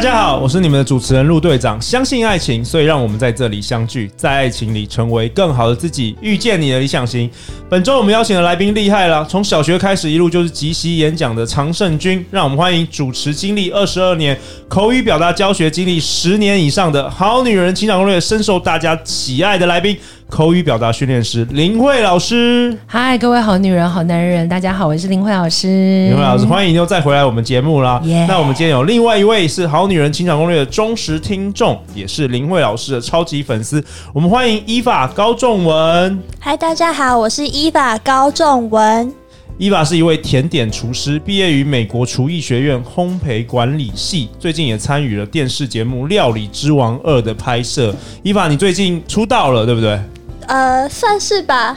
[0.00, 1.78] 大家好，我是你们的主持人陆队长。
[1.78, 7.30] 相信爱情，所以让我们在这里相聚，在爱情里成为更好的自己，遇见你的理想型。
[7.68, 12.24] 本周我们邀请的来宾厉害了，从小学开始一路就是即席演讲的常胜军。
[12.30, 14.34] 让我们欢迎主持经历二十二年、
[14.68, 19.94] 口语表达教学经历十年以上的好女人情场攻略，深受大家喜爱的来宾。
[20.30, 26.06] 口语表达训练师林慧老师，嗨，各位好女人、好男人，大家好，我是林慧老师。
[26.08, 28.00] 林慧老师，欢迎又再回来我们节目啦。
[28.28, 36.18] 那我们今天有另外一位是好女人情场攻略的忠实听众，也是林慧老师的超级粉丝，我们欢迎伊法高仲文。
[36.38, 39.12] 嗨，大家好，我是伊法高仲文。
[39.58, 47.94] 伊法是一位甜点厨师，毕业于美国厨艺学院烘焙管理系，最近也参与了电视节目《料理之王二》的拍摄。
[48.22, 50.00] 伊法，你最近出道了，对不对？
[50.46, 51.76] 呃，算是吧，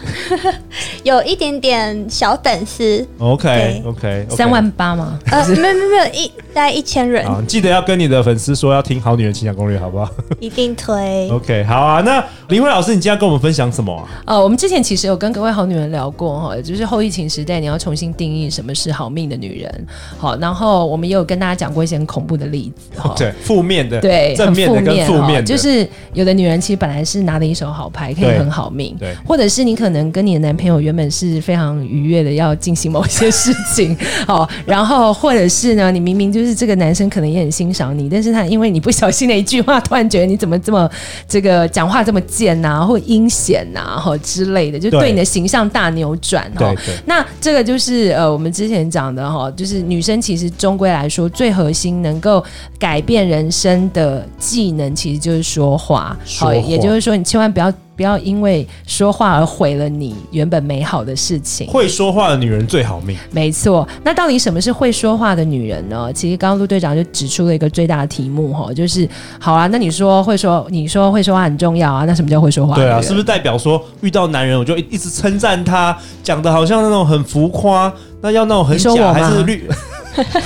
[1.04, 3.06] 有一点点小粉丝。
[3.20, 5.20] OK，OK，三万八吗？
[5.32, 7.26] 呃，没有没有没有，一大概一千人。
[7.26, 10.10] 啊，记得要跟你的粉丝说要听《好女人情场攻略》，好不好？
[10.40, 11.30] 一定推。
[11.32, 12.02] OK，好啊。
[12.02, 14.08] 那林慧老师，你今天要跟我们分享什么啊？
[14.26, 19.88] 呃，我们之前其实有跟各位好女人聊过哈，就是后疫情时代，你要重新定义什么是好命的女人。
[20.18, 28.70] 好，然后我们也有跟大家讲过一些很恐怖的例子哈，对，负面的，对，正面的跟负面的，就是有的女人其实本来是拿了一手好牌，可以很好。
[28.74, 40.90] 命，对，或者是你可能跟你的男朋友原本是非常愉悦的，要进行某些事情， 好，然后或者是呢，你明明就是这个男生可能也很欣赏你，但是他因为你不小心的一句话，突然觉得你怎么这么
[41.28, 46.74] 这个讲话这么贱呐、啊，或阴险呐，哈之类的，就对你的形象大扭转哈。
[47.06, 52.44] 那这个就是呃，我们之前讲的哈，就是女生其实终归来说，最核心能够
[52.80, 57.72] 改变人生的技能，其实就是说话，好，话也就是说，你千万不要。
[57.96, 61.68] 不要因为说话而毁了你原本美好的事情。
[61.68, 63.18] 会说话的女人最好命。
[63.32, 66.12] 没错，那到底什么是会说话的女人呢？
[66.14, 69.08] 其实刚刚陆队长就指出了一个最大的题目哈，就是
[69.40, 72.76] 好啊，那你说会说，你说会说话很重要啊，那什么叫会说话？
[72.76, 79.70] 对啊，是不是代表说遇到男人我就一直称赞他，讲的好像那种很浮夸，那要那种很假还是绿，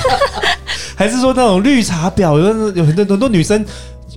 [0.96, 2.38] 还是说那种绿茶婊？
[2.40, 3.66] 有有很多很多女生。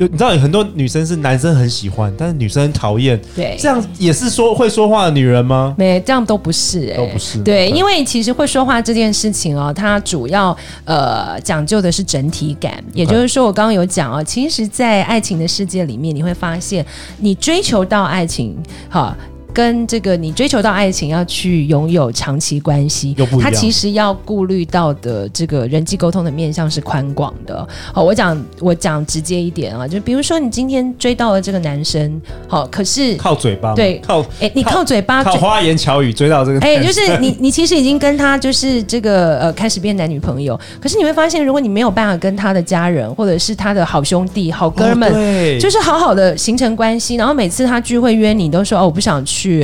[0.00, 3.20] 就你知道有很多女生是男生很喜欢，但是女生很讨厌。
[3.36, 5.74] 对，这样也是说会说话的女人吗？
[5.76, 7.42] 没，这样都不是、欸，都不是。
[7.42, 10.56] 对，因为其实会说话这件事情哦，它主要
[10.86, 12.82] 呃讲究的是整体感。
[12.94, 16.82] 也就是说，我刚刚有讲哦，其实，在爱情的世界里面，你会发现，
[17.18, 18.56] 你追求到爱情，
[18.88, 19.14] 哈。
[19.52, 27.66] 跟这个你追求到爱情要去拥有长期关系，他其实要顾虑到的这个人际沟通的面向是宽广的。
[27.92, 49.39] 好，我讲我讲直接一点啊，就比如说你今天追到了这个男生，好，可是靠嘴巴，对，靠，哎、欸，你靠嘴巴，靠花言巧语追到这个，哎、欸，就是你 你其实已经跟他就是这个呃开始变男女朋友，可是你会发现，如果你没有办法跟他的家人或者是他的好兄弟、好哥们，哦、对，就是好好的形成关系，然后每次他聚会约你都说哦我不想去。
[49.40, 49.60] 去，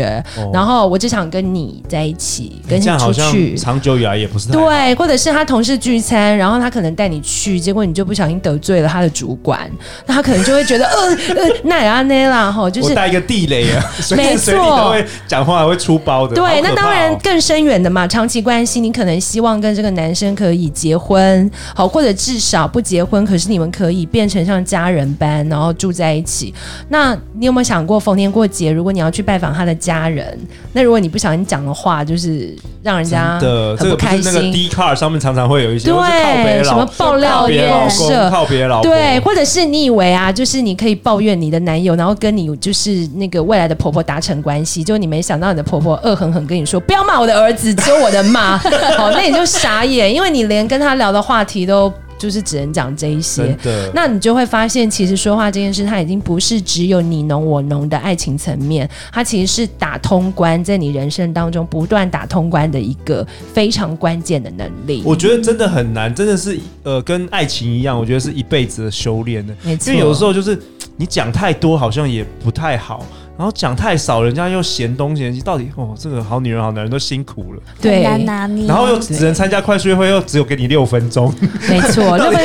[0.53, 3.57] 然后我只想跟你在一起，跟你出去。
[3.57, 9.71] 长久以来也不是对，或者是他同事聚餐，然后他可能带你去，结果你就不小心得罪了他的主管，
[10.07, 13.85] 那他可能就会觉得，呃 呃，那也安内啦，哈，就是带一个地雷啊，
[14.17, 16.35] 没错，都会讲话还会出包的。
[16.35, 26.55] 对，哦、那当然更深远的嘛，长期关系，你可能希望跟这个男生可以结婚，好，或者至少不结婚，可是你们可以变成像家人般，然后住在一起。
[26.89, 30.39] 那你有没有想过，逢年过节，如果你要去拜访他的家人，
[30.73, 33.39] 那如果你不小心讲的话，就是让人家
[33.77, 34.23] 很不开心。
[34.23, 48.57] 这个、那个 D card 上面常常会有一些对什么爆料公社，靠别老婆，对，或者是你以为啊，就是你可以抱怨你的男友，然后跟你就是那个未来的婆婆达成关系，就你没想到你的婆婆恶狠狠跟你说不要骂我的儿子，只有我的骂，
[48.97, 51.93] 好，那你就傻眼，因为你连跟他聊的话题都。
[52.19, 53.57] 就是只能讲这一些，
[53.95, 65.03] 那你就会发现，其实说话这件事，它已经不是只有你侬我侬的爱情层面，它其实是打通关，在你人生当中不断打通关的一个非常关键的能力。
[65.05, 69.55] 我觉得真的很难，真的是呃，跟爱情一样，我觉得是一辈子的修炼的。
[69.63, 69.93] 没错。
[69.93, 70.59] 因为有的时候就是
[70.97, 73.05] 你讲太多，好像也不太好。
[73.37, 78.67] 然后讲太少，人家又嫌东嫌西，到底哦，这个好女人好男人都辛苦了，对，很难拿捏。
[78.67, 81.33] 然后又只能参加快速约会，又只有给你六分钟，
[81.69, 82.39] 没错， 到底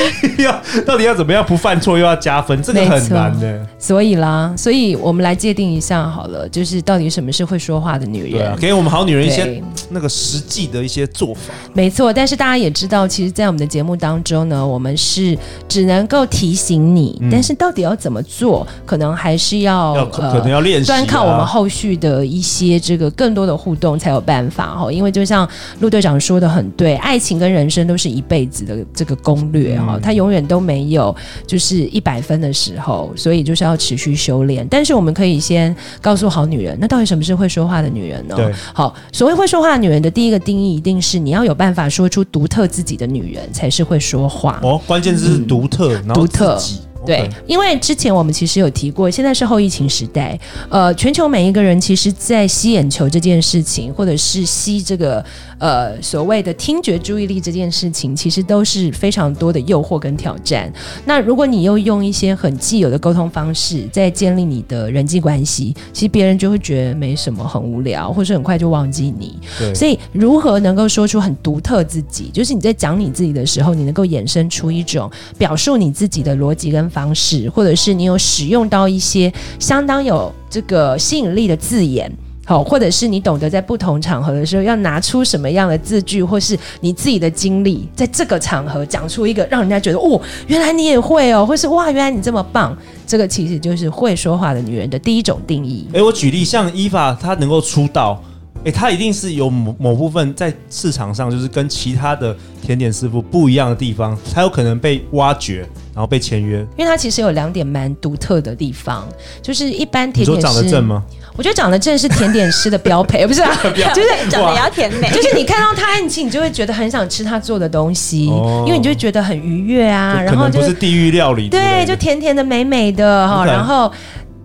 [0.43, 3.65] 要到底要怎么样不犯错又要加分，这个很难的。
[3.79, 8.31] 所以啦，所以我们来界定一下好了，就是到底什么是会说话的女人？
[8.31, 11.53] 对啊，给我们好女人一些那个实际的一些做法。
[11.73, 24.91] 没错，但是大家也知道，其实，在我们的节目当中呢，我们是只能够提醒你，嗯、但是到底要怎么做，可能还是要，要可能要练端靠我们后续的一些这个更多的互动才有办法哈。
[24.91, 25.47] 因为就像
[25.79, 34.67] 陆队长说的很对，爱情跟人生都是一辈子的这个攻略哈，它、嗯、永远都没有就是一百分的时候，所以就是要持续修炼。
[34.69, 38.35] 但是我们可以先告诉好女人，那到底什么是会说话的女人呢？
[38.35, 44.59] 对，好，所谓会说话的女人的第一个定义，一定是你要有办法说出独特自己的女人，才是会说话。
[44.63, 46.57] 哦，关键是独特，嗯、独特。
[47.05, 50.39] 对因为之前我们其实有提过，现在是后疫情时代，
[50.69, 55.23] 呃，全球每一个人其实，在吸眼球这件事情，或者是吸这个
[55.57, 60.71] 呃所谓的听觉注意力这件事情，其实都是非常多的诱惑跟挑战。
[61.05, 69.39] 那如果你又用一些很既有的沟通方式，在建立你的人际关系，其实别人就会觉得没什么，很无聊，或是很快就忘记你。
[69.57, 82.11] 对所以，如何能够说出很独特自己，就是你在讲你自己的时候，你能够衍生出一种表述你自己的逻辑跟方式，或者是你有使用到一些相当有这个吸引力的字眼，
[82.45, 92.77] 好，或者是你懂得在不同场合的时候要拿出什么样的字句，或是你自己的经历，在这个场合讲出一个让人家觉得哦，原来你也会哦，或是哇，原来你这么棒，
[93.07, 95.87] 这个其实就是会说话的女人的第一种定义。
[95.93, 98.21] 诶，我举例，像伊法她能够出道。
[98.63, 105.61] 哎，他一定是有某某部分在市场上，就是跟其他的甜点师傅不一样的地方，才有可能被挖掘，
[105.93, 106.59] 然后被签约。
[106.77, 109.07] 因为他其实有两点蛮独特的地方，
[109.41, 111.03] 就是一般甜点师，长得正吗？
[111.35, 113.49] 我觉得长得正是甜点师的标配， 不是啊？
[113.95, 120.21] 就是长得也要甜美， 就是你看到他，你其实你就会觉得很想吃他做的东西，哦、因为你就会觉得很愉悦啊。
[120.21, 123.91] 然后就是、不是地狱料理，对，就甜甜的、美美的哈然后。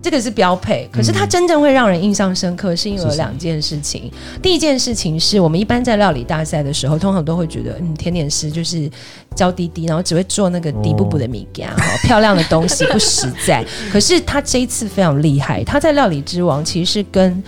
[0.01, 4.03] 这个是标配，可是它真正会让人印象深刻，是因为有两件事情。
[4.03, 8.89] 是是第一件事情是我们一般在料理大赛的时候，通常都会觉得，嗯，甜点师就是
[9.35, 13.65] 娇滴滴，然后只会做那个底部部的米干，哦， 漂亮的东西不实在。
[13.91, 17.43] 可是他这一次非常厉害，他在料理之王其实是跟。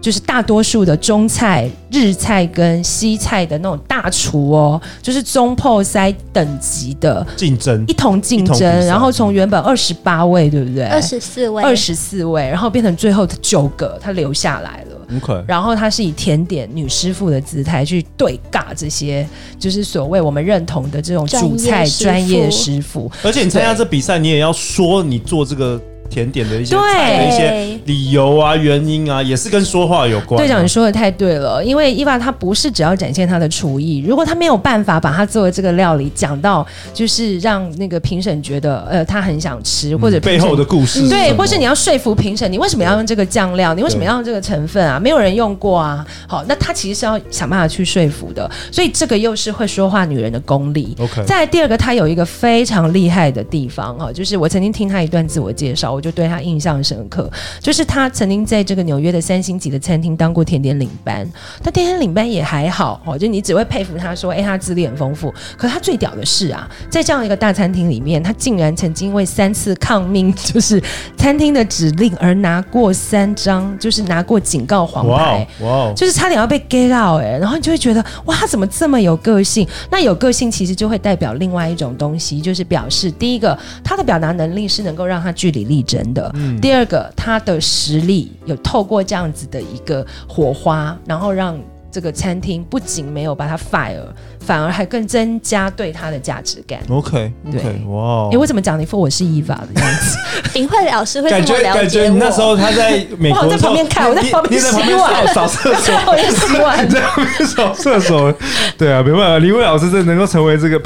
[0.00, 10.84] 就是大多数的中菜、日菜跟西菜的那种大厨哦，就是中破塞等级的竞争，一同竞争，然后从原本二十八位，对不对？
[10.84, 15.20] 二十四位，二十四位，然后变成最后的九个，他留下来了。
[15.20, 15.44] Okay.
[15.44, 23.10] 然后他是以甜点女师傅的姿态去对尬这些，就是所谓我们认同的这种主菜专业师傅。
[23.24, 25.80] 而且你参加这比赛，你也要说你做这个。
[26.10, 30.36] 甜点的一些菜的一些理由啊、原因啊，也是跟说话有关。
[30.36, 43.72] 队长，你说的太对了，因为伊娃她不是只要展现她的厨艺，如果她没有办法把她做的这个料理讲到，就是让那个评审觉得呃她很想吃，或者背后的故事，对，或是你要说服评审，你为什么要用这个酱料？
[43.72, 44.98] 你为什么要用这个成分啊？
[44.98, 46.04] 没有人用过啊。
[46.26, 50.96] 好，那她其实是要想办法去说服的，所以这个又是会说话女人的功力。
[50.98, 55.99] OK，再来第二个，她有一个非常厉害的地方哈，就是我曾经听她一段自我介绍。
[56.00, 57.30] 我就对他印象深刻，
[57.60, 61.30] 就是他曾经在这个纽约的三星级的餐厅当过甜点领班，
[61.62, 65.30] 他甜点领班也还好哦，就你只会佩服他说，哎，他资历很丰富。
[65.58, 70.82] 可他最屌的是啊，在这样一个大餐厅里面，他竟然曾经为三次抗命，就是
[71.18, 79.68] 餐厅的指令而拿过三张，就是拿过警告黄牌，哇，哇就是差点要被 get out 哎，然后你就会觉得哇，他怎么这么有个性？
[79.90, 86.30] 那有个性其实就会代表另外一种东西，就是表示第一个，他的表达能力是能够让他据理力争的。
[86.34, 91.58] 嗯、第二个，他的实力有透过这样子的一个火花，然后让
[91.90, 94.06] 这个餐厅不仅没有把他 fire，
[94.40, 96.80] 反而还更增加对他的价值感。
[96.88, 100.16] OK，对，哇，哎，为什么讲一副我是伊娃的样子？
[100.54, 101.28] 林慧老师会？
[101.30, 108.32] 感觉，感觉你那时候他在美国，我在旁边看，我在旁边洗碗，扫厕所， 我在洗碗， 在旁边扫厕所。
[108.78, 110.80] 对啊，没办法，林慧老师真的能够成为这个。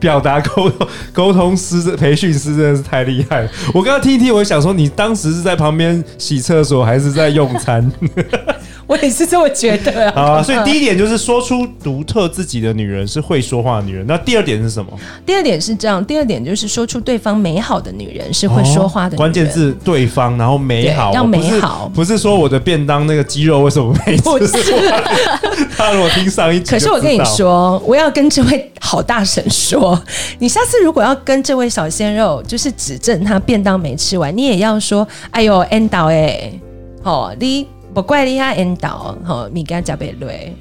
[0.00, 3.50] 表达沟通沟通师、培训师真的是太厉害了。
[3.74, 7.86] 我刚刚听一听，我想说，你当时是在旁边洗厕所，还是在用餐？
[8.90, 10.20] 我也是这么觉得啊。
[10.38, 14.04] 啊，所以第一点就是说出独特自己的女人是会说话的女人。
[14.08, 14.90] 那第二点是什么？
[15.24, 19.16] 第二点是这样，第二点就是说出对方美好的女人是会说话的女人。
[19.18, 24.22] 关键字对方，然后美好要美好不，不是说我的便当那个鸡肉为什么没吃？
[24.22, 24.58] 不是
[25.78, 29.96] 他如果听上一集，可是我跟你说，我要跟这位好大神说，
[30.40, 36.50] 你下次如果要跟这位小鲜肉，就是指正他便当没吃完，你也要说，哎呦，end 到哎。
[37.02, 40.54] 哦，你不怪你遐引导，吼，你跟他加倍累，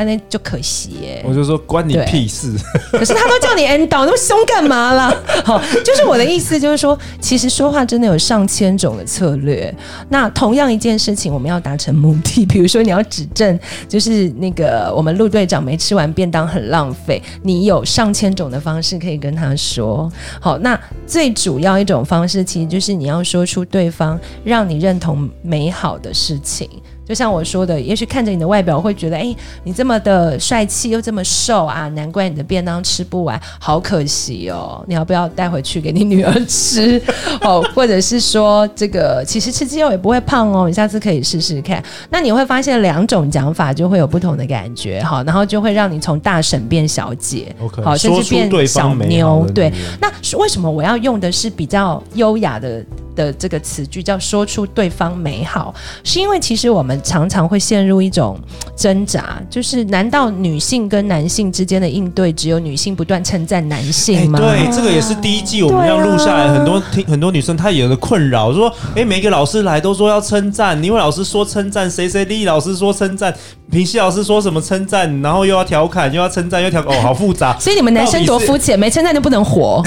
[0.00, 0.10] 吼。
[0.10, 2.52] 那就可惜耶，我就说关你屁事。
[2.90, 5.14] 可是他都叫你 end 导，那么凶干嘛啦？
[5.44, 9.72] 好，就是我的意思，就是说，其实说话真的有上千种的策略。
[10.08, 20.10] 那同样一件事情，我们要达成目的，比如说你要指证，就是那个我们陆队长没吃完便当很浪费，你有上千种的方式可以跟他说。
[20.40, 26.68] 好，那最主要一种方式，其实就是你要说出对方让你认同美好的事情。
[27.10, 34.80] 就像我说的，也许看着你的外表会觉得，哎，你这么的帅气又这么瘦啊，难怪你的便当吃不完，好可惜哦。
[34.86, 37.02] 你要不要带回去给你女儿吃？
[37.40, 41.82] 哦，或者是说，这个其实吃鸡肉也不会胖哦，你下次可以试试看。
[42.10, 49.44] 那你会发现两种讲法就会有不同的感觉，好，然后就会让你从大婶变小姐，okay, 好，甚至变小妞。
[49.52, 52.86] 对，那为什么我要用的是比较优雅的？
[53.16, 55.74] 的这个词句叫说出对方美好，
[56.04, 58.38] 是因为其实我们常常会陷入一种
[58.76, 64.38] 挣扎，就是难道女性跟男性之间的应对只有女性不断称赞男性吗？
[64.40, 73.34] 欸、对，这个也是第一季我们要录下来，很多听很多女生她也有的困扰，说哎，每个老师来都说要称赞，你以为老师说称赞，谁谁丽老师说称赞，
[73.70, 77.56] 平西老师说什么称赞，然后又要调侃，又要称赞，又调哦，好复杂。
[77.58, 79.82] 所以你们男生多肤浅，没称赞就不能活。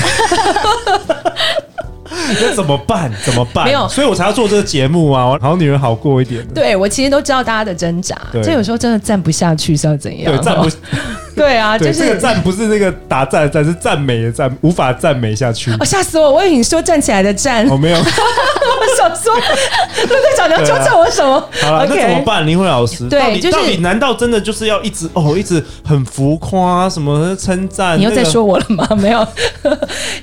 [2.41, 3.12] 那怎么办？
[3.24, 3.65] 怎么办？
[3.65, 5.38] 没有，所以我才要做这个节目啊！
[5.41, 6.46] 好女人好过一点。
[6.53, 10.32] 对，我其实都知道大家的挣扎，这有时候真的站不下去是要怎样？
[10.36, 10.70] 对，站不。
[11.38, 15.72] 对啊，就是这个赞不是那个打赞的赞，是赞美的赞，无法赞美下去。
[15.72, 16.34] 哦，吓死我！
[16.34, 17.68] 我以为你说站起来的站。
[17.68, 17.98] 我、哦、没有。
[18.04, 21.40] 我想说，陆队长你要纠正我什么？
[21.62, 22.46] 好了，那怎么办？
[22.46, 27.98] 林慧老师，对，就是到底难道真的就是要一直哦，一直很浮夸什么称赞？
[27.98, 28.88] 你又在说我了吗？
[28.98, 29.25] 没有。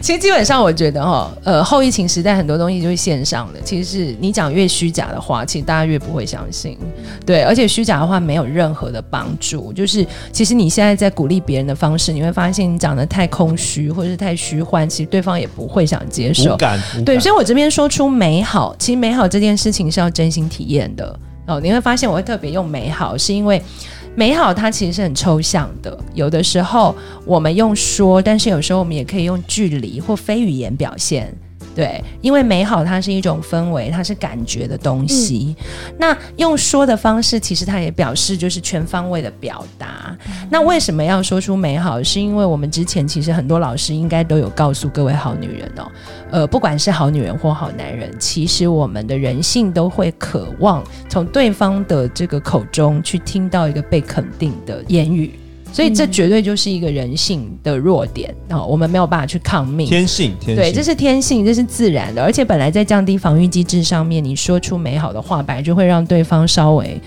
[0.01, 3.61] 其实基本上我觉得哈，呃，后疫情时代很多东西就是线上的。
[3.65, 6.79] 其实是你讲越虚假的话，其实大家越不会相信。
[7.25, 9.73] 对，而且虚假的话没有任何的帮助。
[9.73, 11.00] 就是其实你现在。
[11.01, 16.57] 在鼓励别人的方式，你会发现你讲得太空虚或者是太虚幻，其实对方也不会想接受。
[17.05, 21.59] 对，所以我这边说出美好，其实美好这件事情是要真心体验的哦。
[21.61, 23.63] 你会发现我会特别用美好，是因为
[24.15, 25.99] 美好它其实是很抽象的。
[26.13, 31.35] 有的时候我们用说，但是有时候我们也可以用距离或非语言表现。
[31.75, 35.55] 对，因为美好它是一种氛围，它是感觉的东西。
[35.59, 40.17] 嗯、那用说的方式，其实它也表示就是全方位的表达。
[40.27, 42.03] 嗯、那为什么要说出美好？
[42.03, 45.91] 是因为我们之前其实很多老师应该都有告诉各位好女人哦，
[46.31, 55.39] 呃，不管是好女人或好男人，其实我们的人性都会渴望从对方的这个口中去听到一个被肯定的言语。
[55.73, 59.87] 所以这绝对就是一个人性的弱点，然后我们没有办法去抗命。
[59.87, 67.01] 天性，天性，对，这是天性，这是自然的，而且本来在降低防御机制上面，你说出美好的话，本来就会让对方稍微。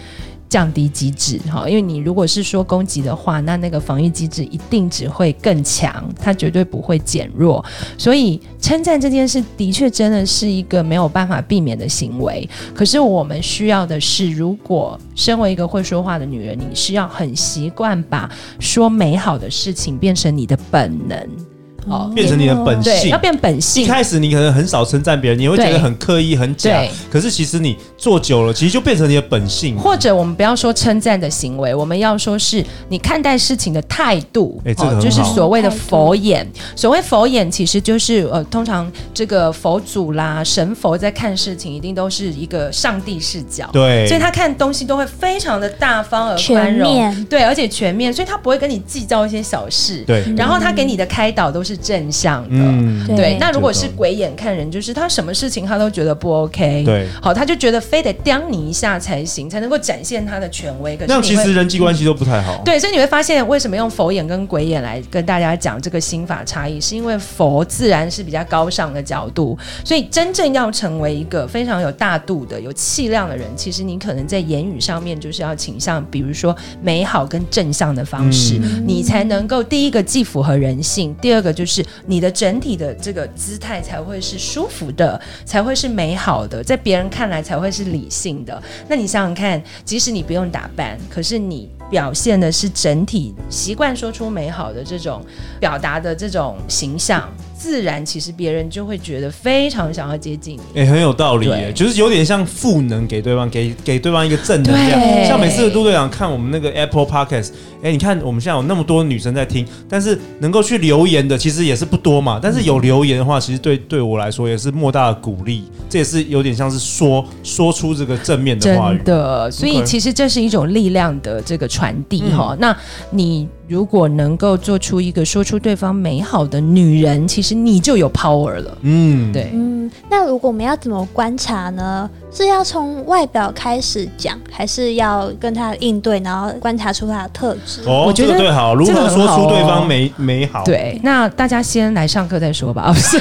[0.54, 7.66] 降低机制，哈，因为你如果是说攻击的话，那那个防御机制一定只会更强，它绝对不会减弱。
[7.98, 12.48] 所以称赞这件事的确真的是一个没有办法避免的行为。
[12.76, 18.30] 可是我们需要的是，如果身为一个会说话的女人，你是要很习惯把
[18.60, 21.53] 说美好的事情变成你的本能。
[21.88, 23.84] 哦，变成你的本性，要变本性。
[23.84, 26.82] 一开始你可能很少称赞别人，你会觉得很刻意、很假。
[27.12, 29.78] 可是其实你做久了，其实就变成你的本性。
[29.78, 34.62] 或者我们不要说称赞的行为，我们要说是你看待事情的态度。
[34.64, 36.50] 哎，这个就是所谓的佛眼。
[36.76, 43.70] 所谓佛眼，其实就是呃，通常这个佛祖啦、神佛在看事情，一定都是一个上帝视角。
[43.74, 47.26] 对，所以他看东西都会非常的大方而宽容。
[47.26, 50.04] 对，而且全面，所以他不会跟你计较一些小事。
[50.08, 51.73] 对，然后他给你的开导都是。
[51.74, 53.38] 是正向的，嗯、对。
[53.40, 57.08] 那如果是鬼眼看人，就是他什么事情他都觉得不 OK，对。
[57.20, 60.96] 好，他就觉得非得刁你一下才行，才能够展现他的权威。
[60.96, 62.62] 可是那其实人际关系都不太好。
[62.64, 81.63] 对，所以你会发现，为什么用佛眼跟鬼眼来跟大家讲这个心法差异，是因为佛自然是比较高尚的角度，所以真正要成为一个非常有大度的、有气量的人，其实你可能在言语上面就是要倾向，比如说美好跟正向的方式，嗯、你才能够第一个既符合人性，第二个就。
[81.64, 88.62] 就是你的整体的这个姿态才会是舒服的，才会是美好的，在别人看来才会是理性的。
[88.90, 91.70] 那你想想看，即使你不用打扮，可是你。
[91.90, 95.24] 表现的是整体习惯说出美好的这种
[95.60, 97.32] 表达的这种形象。
[97.56, 100.80] 自然，其实别人就会觉得非常想要接近你。
[100.80, 105.28] 哎、欸，很有道理耶，就是有点像赋能给对方，给给对方一个正能量。
[105.28, 112.40] 像每次陆队长看我们那个 Apple Podcast，哎、欸，你看我们现在有那么多女生在听，但是能够去留言的其实也是不多嘛。
[112.42, 115.64] 但是有留言的话，其实对对我来说也是莫大的鼓励。
[115.90, 118.98] 这也是有点像是说说出这个正面的话语。
[118.98, 122.58] 真的，所以其实这是一种力量的这个传递哈。
[122.60, 122.76] 那
[123.12, 123.48] 你。
[123.74, 128.78] 如果能够做出一个说出对方美好的女人，其实你就有 power 了。
[128.84, 129.50] 嗯，对。
[129.52, 132.08] 嗯，那如果我们要怎么观察呢？
[132.32, 137.82] 是要从外表开始讲，还是要跟他应对，然后观察出他的特质？
[137.86, 140.64] 哦，我觉得对，好，如何说出对方美美好？
[140.64, 142.90] 对，那大家先来上课再说吧。
[142.94, 143.20] 不是，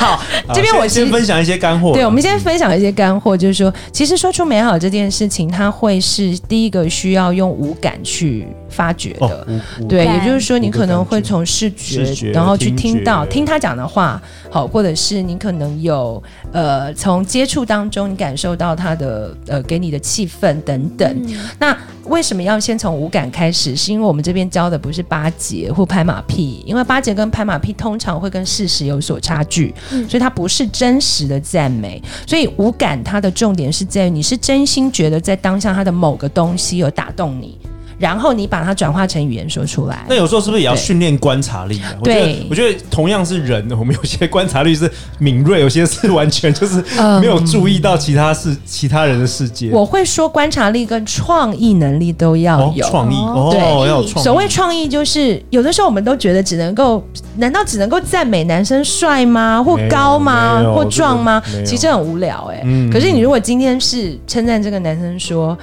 [0.00, 0.20] 好，
[0.52, 1.92] 这边我先分享一些干货。
[1.92, 9.46] 对，我们先分享一些干货，就是说，其实说出美好这件事情，它会是第一个需要用五感去发掘的。
[9.88, 18.08] 对，也就是说，你可能会从视觉，然后去听到听他讲的话，好，或者是你可能有呃从接触当中。
[18.08, 23.76] 你感受到他的呃给你的气氛等等，嗯、那为什么要先从五感开始？
[23.76, 32.02] 是因为我们这边教的不是巴结或拍马屁，因为巴结跟拍马屁通常会跟事实有所差距，嗯、所以它不是真实的赞美。
[32.26, 37.58] 所以五感它的重点是在于你是真心觉得在当下它的某个东西有打动你。
[37.98, 40.04] 然后你把它转化成语言说出来。
[40.08, 41.92] 那有时候是不是也要训练观察力啊？
[42.02, 46.82] 对，我觉得，我觉得同样是人，我们有些观察力是敏锐，有些是完全就是
[47.20, 49.70] 没有注意到其他事、嗯、其他人的世界。
[49.72, 52.88] 我会说观察力跟创意能力都要有。
[52.88, 54.24] 创、哦、意哦，对要有创意。
[54.24, 57.04] 所谓创意就是有的时候我们都觉得只能够，
[57.36, 59.62] 难道只能够赞美男生帅吗？
[59.62, 60.62] 或高吗？
[60.74, 61.42] 或壮吗？
[61.44, 62.62] 这个、其实很无聊哎、欸。
[62.64, 65.58] 嗯、可是你如果今天是称赞这个男生说。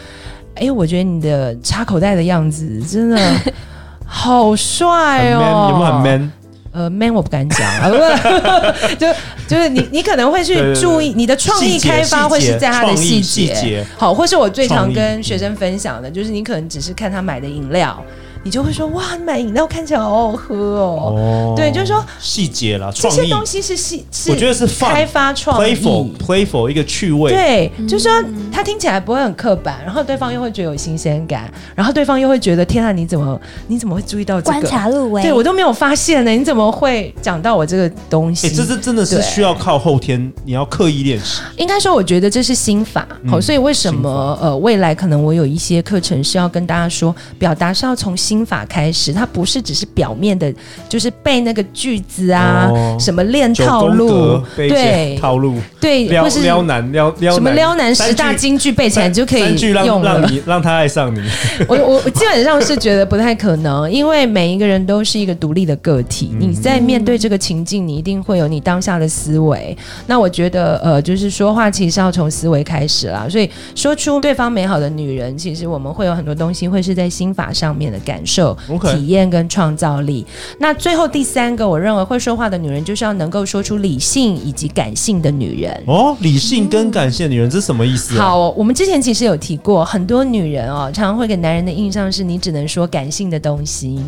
[0.55, 3.17] 哎，我觉得你的插口袋的样子真的
[4.05, 6.31] 好帅哦有没有很 man？
[6.71, 7.89] 呃，man 我不敢讲啊，
[9.00, 9.07] 就
[9.47, 18.03] 就是你，你可能会去注意你的创意开发会是在他的细节，细节好，或是我最常跟学生分享的，就是你可能只是看他买的饮料。
[18.46, 21.16] 你就会说哇，你买饮料看起来好好喝哦。
[21.18, 27.32] 哦对，就是说细节啦，这些东西是细，是我觉得是开发创意，playful，playful 一个趣味。
[27.32, 34.60] 对，嗯、就是说他听起来不会很刻板，然后对方又会觉得有新鲜感，然后对方又会觉得天啊，你怎么你怎么会注意到这个？
[34.60, 38.48] 观察入微，对我都没有发现呢，你怎么会讲到我这个东西？
[38.48, 41.42] 欸、这是真的是需要靠后天，你要刻意练习。
[41.58, 43.08] 应该说，我觉得这是心法。
[43.28, 49.13] 好、嗯，所以为什么呃未来可能我有一些课程是要跟大家说，表达是要从心法开始。
[49.13, 50.51] 它不是只是表面的，
[50.89, 61.22] 就是背那个句子啊，哦、什么练套路，对套路，对，撩或是撩男撩撩什么撩男十大金句背起来就可以用了，让你让他爱上你。
[61.70, 66.31] 我我我基本上是觉得不太可能，因为每一个人都是一个独立的个体。
[66.33, 69.77] 嗯、你在面对这个情境，你一定会有你当下的思维。
[70.07, 73.27] 那我觉得，呃，就是说话其实要从思维开始啦。
[73.29, 78.57] 所以说出对方美好的女人，其实我们会有很多东西会是在心法上面的感受。
[78.81, 80.25] 体验跟创造力。
[80.59, 85.83] 那最后第三个，我认为会说话的女人，就是要能够说出理性以及感性的女人。
[85.88, 88.24] 哦，理性跟感性的女人，这是什么意思啊？
[88.24, 94.00] 好，我们之前其实有提过，很多女人哦，常常会给男人的印象是你只能说感性的东西，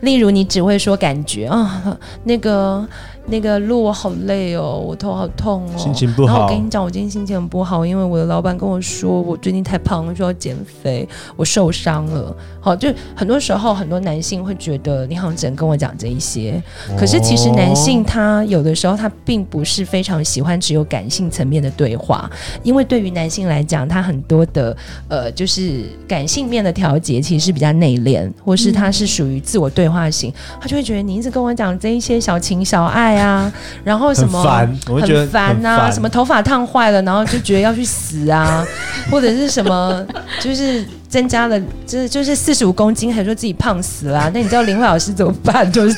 [0.00, 2.86] 例如你只会说感觉啊、哦，那个。
[3.28, 6.28] 那个路我好累哦，我头好痛哦，心情不好。
[6.28, 12.34] 然后我跟你讲，我今天心情很不好，因为我的老板跟我说，我最近太胖了，说要减肥，我受伤了。
[12.60, 16.62] 好，就很多时候很多男性会觉得你好像只能跟我讲这一些，
[16.96, 22.30] 可是其实男性他有的时候他并不是非常喜欢只有感性层面的对话，
[22.62, 24.76] 因为对于男性来讲，他很多的
[25.08, 33.15] 呃就是感性面的调节其实是比较内敛，或是他是属于自我对话型，他就会觉得你一直跟我讲这一些小情小爱。
[33.16, 33.52] 啊，
[33.84, 38.64] 然后什么很烦，我觉得很烦啊，什么头发烫坏了，然后就觉得要去死啊，
[39.10, 40.04] 或者是什么，
[40.40, 40.84] 就是。
[41.08, 44.30] 增加了，就是就是四十五公斤，还说自己胖死了，啊。
[44.34, 45.70] 那你知道林慧老师怎么办？
[45.72, 45.92] 就是，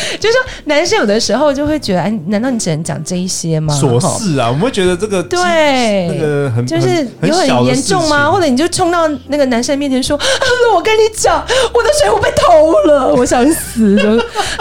[0.18, 3.78] 就是说，男生有的时候就会觉得，哎，难道你只能讲这一些吗？
[3.78, 8.28] 琐事啊，我们会觉得这个对，那个很就是有很严重吗？
[8.32, 10.24] 或者你就冲到那个男生面前说，啊，
[10.74, 13.94] 我跟你讲，我的水壶被偷了，我想死。
[13.96, 14.16] 然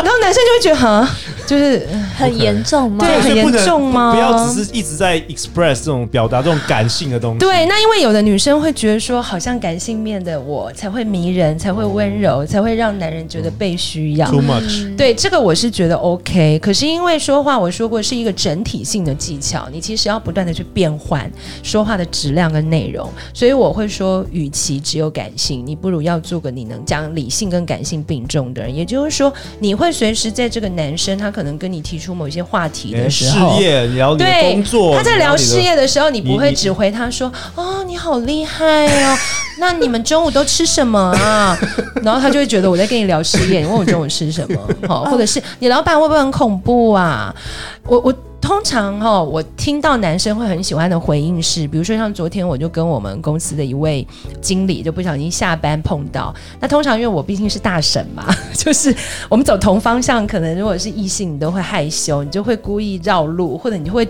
[0.05, 1.09] 后男生就会觉得，哈，
[1.53, 1.87] 就是
[2.17, 3.05] 很严重吗？
[3.05, 4.13] 对，很严重吗？
[4.13, 7.39] 不要只是一直在 express 这种表达这种感性的东西。
[7.39, 14.27] 对，那因为有的女生会觉得说，好像感性面的我才会迷人，才会温柔，才会让男人觉得被需要。
[14.31, 14.95] Too much。
[14.95, 16.57] 对，这个我是觉得 OK。
[16.59, 28.73] 可是因为说话，我说过是一个整体性的技巧，你其实要不断的去变换说话的质量跟内容，所以我会说，与其只有感性，你不如要做个你能将理性跟感性并重的人。
[28.73, 39.17] 也就是说，你会随时在这个男生他可能跟你提出某些话题的时候，事业聊你的工作，对，他在聊事业的时候，你不会只回他说：“哦，你好厉害哦，
[39.59, 41.57] 那你们中午都吃什么啊？”
[42.03, 44.59] 然后他就会觉得我在跟你聊事业，你问我中午吃什么？
[44.87, 47.33] 好，或者是你老板会不会很恐怖啊？
[47.85, 48.13] 我我。
[48.43, 54.05] 通常哈、哦，我听到男生会很喜欢的回应是，比如说像昨天我就跟我们公司的一位
[54.41, 58.93] 经理就不小心下班碰到，那通常因为我毕竟是大婶嘛， 就是
[59.29, 64.05] 我们走同方向，可能如果是异性，你都会害羞，你就会故意绕路，或者你就会。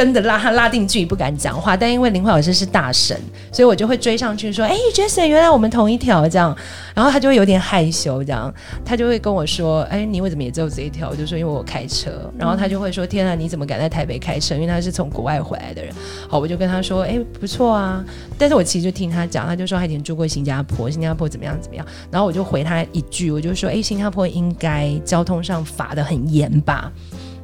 [0.00, 3.14] 跟着拉他拉定距离不敢讲话，但因为林慧老师是大神，
[3.52, 6.56] 所以我就会追上去说：“哎，Jason，原来我们同一条这样。”
[6.96, 8.50] 然后他就会有点害羞，这样
[8.82, 14.54] 他就会跟我说：“哎，你为什么也只有这一条？”我就说：“因为我开车。”然后他就会说：“天啊，你怎么敢在台北开车？
[14.54, 15.94] 因为他是从国外回来的人。”
[16.30, 18.02] 好，我就跟他说：“哎，不错啊。”
[18.38, 21.84] 但是我其实就听他讲，他就说他以前住过新加坡，新加坡怎么样怎么样。
[22.10, 26.90] 然后我就回他一句，我就说：“哎，新加坡应该交通上罚得很严吧？”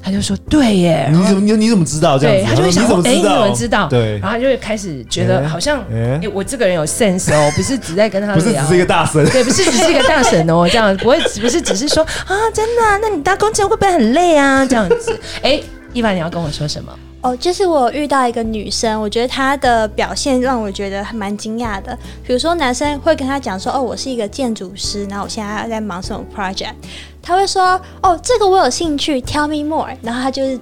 [0.06, 12.98] 他就说：“对耶，你怎么你你怎么知道这样子？”对，他就会想说：“哎，你怎么知道？”对，然后他就会开始觉得好像，哎，我这个人有 sense 哦，不是只在跟他聊，不是只是一个大神，对，不是只是一个大神哦， 这样不会，不是只是说啊，真的？
[13.02, 14.64] 那你搭公车会不会很累啊？
[14.64, 15.60] 这样子， 哎，
[15.92, 16.92] 一凡，你要跟我说什么？
[17.22, 21.98] 哦，就是我遇到一个女生，我觉得她的表现让我觉得还蛮惊讶的。
[22.24, 26.74] 比如说，男生会跟她讲说：“哦，我是一个建筑师，然后我现在在忙什么 project。”
[27.26, 30.58] 他会说：“哦，这个我有兴趣，tell me more。”然后他就是。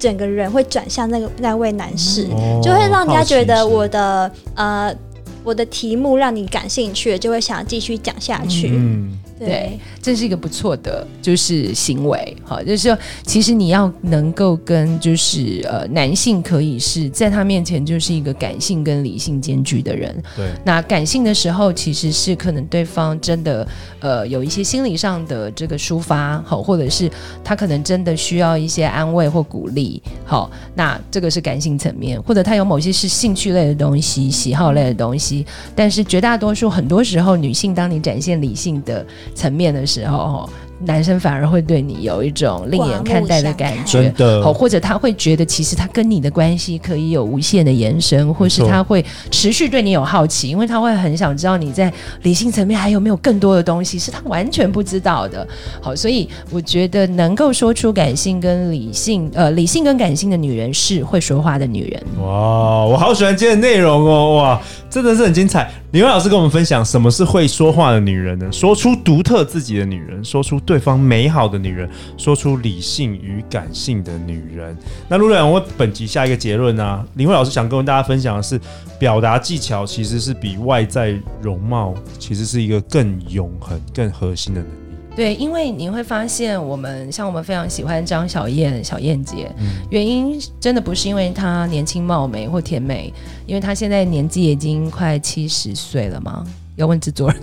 [0.00, 4.94] 整个人会转向那个那位男士，嗯、就会让人家觉得我的呃
[5.42, 8.70] 我的题目让你感兴趣，就会想继续讲下去。
[8.72, 9.18] 嗯。
[9.38, 20.14] 对，这是一个不错的，就是行为，好，就是说，其实你要能够跟就是呃男性可以是在他面前就是一个感性跟理性兼具的人。
[20.36, 23.66] 对，那感性的时候其实是可能对方真的
[24.00, 27.10] 呃有一些心理上的这个抒发，好，或者是
[27.44, 35.46] 他可能真的需要一些安慰或鼓励，好，那这个是感性层面，或者他有某些是兴趣类的东西、喜好类的东西，
[35.76, 39.06] 但是绝大多数很多时候女性当你展现理性的。
[39.34, 40.48] 层面的时候，
[40.80, 55.44] 男生反而会对你有一种另眼看待的感觉，好，或者他会觉得其实他跟你的关系可以有无限的延伸，或是他会持续对你有好奇，因为他会很想知道你在理性层面还有没有更多的东西是他完全不知道的。
[55.80, 62.00] 好，所以我觉得能够说出感性跟理性，呃，理性跟感性的女人是会说话的女人。
[62.22, 65.70] 哇，我好喜欢今天的内容哦，哇，真的是很精彩。
[65.92, 68.50] 李慧老师跟我们分享什么是会说话的女人呢？
[68.50, 74.76] 说出独特自己的女人，说出对方美好的女人，说出理性与感性的女人。
[75.08, 78.60] 那陆队长，我本集下一个结论啊，李慧老师想跟大家分享的是，
[78.98, 84.87] 表达技巧其实是比外在容貌，其实是一个更永恒、更核心的能力。
[85.18, 89.50] 对，因为你会发现，我们像我们非常喜欢张小燕、小燕姐，
[89.90, 93.12] 原因真的不是因为她年轻貌美或甜美，
[93.44, 96.46] 因为她现在年纪已经快七十岁了嘛。
[96.78, 97.38] 要问制作人，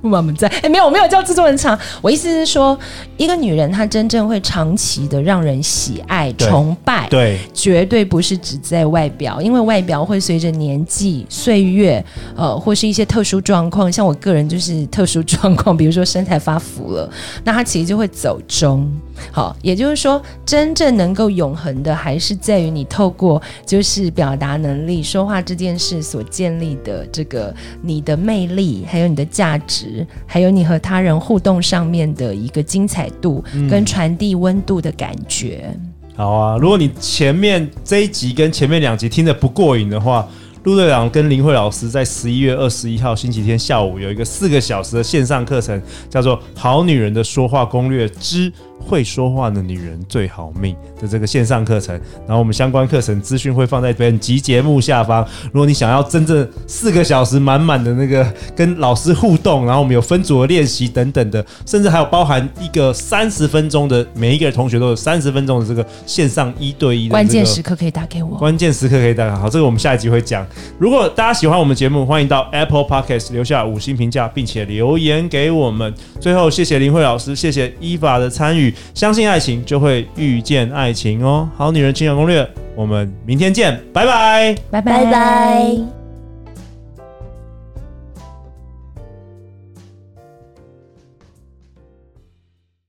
[0.00, 0.48] 不满不在。
[0.64, 1.78] 哎，没有，我没有叫制作人唱。
[2.00, 2.76] 我意思是说，
[3.18, 12.02] 一个女人她真正会长期的让人喜爱、崇拜，对，绝对不是只在外表，因为外表会随着年纪、岁月，
[12.34, 13.92] 呃，或是一些特殊状况。
[13.92, 17.08] 像我个人就是特殊状况，比如说身材发福了，
[17.44, 18.90] 那她其实就会走中。
[19.32, 35.70] 好，也就是说，真正能够永恒的，还是在于你透过就是表达能力、说话这件事所建立的这个你的魅力，还有你的价值，还有你和他人互动上面的一个精彩度跟传递温度的感觉。
[35.74, 35.92] 嗯。
[36.16, 40.28] 好啊，如果你前面这一集跟前面两集听得不过瘾的话，
[40.64, 48.50] 陆队长跟林慧老师在十一月二十一号星期天下午有一个四个小时的线上课程，叫做《好女人的说话攻略之》。
[48.78, 51.94] 会说话的女人最好命的这个线上课程，
[52.26, 55.26] 然后我们相关课程资讯会放在本集节目下方。
[55.52, 68.36] 如果你想要真正四个小时满满的那个跟老师互动，然后我们有分组的练习等等的，甚至还有包含一个三十分钟的，每一个同学都有三十分钟的这个线上一对一的、关键时刻可以打给我。
[68.38, 69.36] 关键时刻可以打给我。
[69.36, 70.46] 好，这个我们下一集会讲。
[70.78, 75.92] 如果大家喜欢我们节目，欢迎到 Apple Podcast 留下五星评价，并且留言给我们。
[76.20, 78.67] 最后，谢谢林慧老师，谢谢依法的参与。
[78.94, 81.48] 相信爱情，就会遇见爱情哦。
[81.56, 85.97] 好女人情感攻略，我们明天见，拜拜，拜拜拜。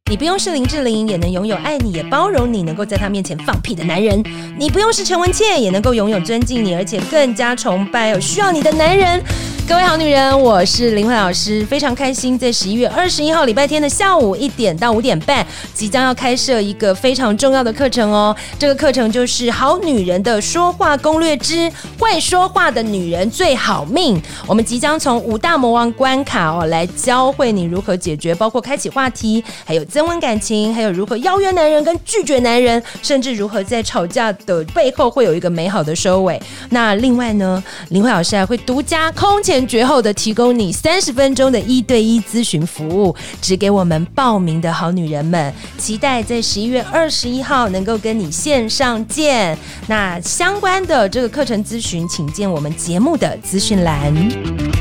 [0.09, 4.19] 你不用是林志玲，也能拥有爱你也包容你，能够在他面前放屁的男人；
[4.57, 9.23] 你不用是陈文茜，也能够拥有尊敬你，而且更加崇拜有需要你的男人。
[9.67, 15.45] 各位好女人，我是林慧老师，非常开心，在十一月二十一号礼拜天的下午一点到五点半，
[15.75, 18.35] 即将要开设一个非常重要的课程哦。
[18.57, 24.17] 这个课程就是《好女人的说话攻略之会说话的女人最好命》。
[24.47, 36.41] 我们即将从五大魔王关卡哦，来教会你如何解决，包括开启话题，还有升温感情，还有如何邀约男人跟拒绝男人，甚至如何在吵架的背后会有一个美好的收尾。
[36.69, 39.59] 那另外呢，林慧老师还会独家空前。
[39.67, 49.55] 绝后的提供你三十分钟的一对一咨询服务，只给我们报名的好女人们，期待在十一月二十一号能够跟你线上见。
[49.87, 54.78] 那相关的这个课程咨询，请见我们节目的资讯栏。